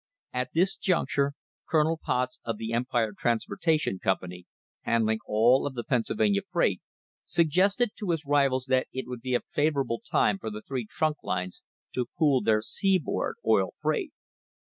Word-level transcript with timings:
At 0.33 0.49
this 0.55 0.77
juncture 0.77 1.33
Colonel 1.69 1.99
Potts 2.03 2.39
of 2.43 2.57
the 2.57 2.73
Em 2.73 2.85
pire 2.85 3.13
Transportation 3.13 3.99
Company, 3.99 4.47
handling 4.81 5.19
all 5.27 5.67
of 5.67 5.75
the 5.75 5.83
Pennsyl 5.83 6.17
vania 6.17 6.41
freight, 6.51 6.81
suggested 7.23 7.91
to 7.99 8.09
his 8.09 8.25
rivals 8.25 8.65
that 8.67 8.87
it 8.91 9.05
would 9.07 9.21
be 9.21 9.35
a 9.35 9.41
favourable 9.51 10.01
time 10.01 10.39
for 10.39 10.49
the 10.49 10.63
three 10.63 10.87
trunk 10.89 11.17
lines 11.21 11.61
to 11.93 12.09
pool 12.17 12.41
their 12.41 12.61
sea 12.61 12.97
board 12.97 13.35
oil 13.45 13.75
freight. 13.79 14.11